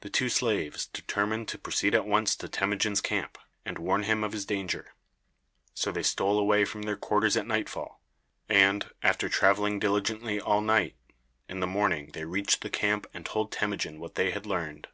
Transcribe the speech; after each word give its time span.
The 0.00 0.10
two 0.10 0.28
slaves 0.28 0.86
determined 0.86 1.46
to 1.50 1.56
proceed 1.58 1.94
at 1.94 2.04
once 2.04 2.34
to 2.34 2.48
Temujin's 2.48 3.00
camp 3.00 3.38
and 3.64 3.78
warn 3.78 4.02
him 4.02 4.24
of 4.24 4.32
his 4.32 4.44
danger. 4.44 4.92
So 5.72 5.92
they 5.92 6.02
stole 6.02 6.40
away 6.40 6.64
from 6.64 6.82
their 6.82 6.96
quarters 6.96 7.36
at 7.36 7.46
nightfall, 7.46 8.02
and, 8.48 8.90
after 9.04 9.28
traveling 9.28 9.78
diligently 9.78 10.40
all 10.40 10.62
night, 10.62 10.96
in 11.48 11.60
the 11.60 11.66
morning 11.68 12.10
they 12.12 12.24
reached 12.24 12.62
the 12.62 12.70
camp 12.70 13.06
and 13.14 13.24
told 13.24 13.52
Temujin 13.52 14.00
what 14.00 14.16
they 14.16 14.32
had 14.32 14.46
learned. 14.46 14.88